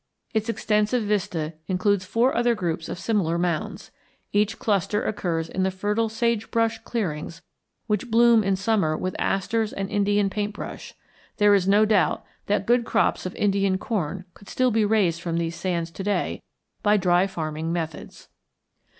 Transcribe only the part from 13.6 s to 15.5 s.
corn could still be raised from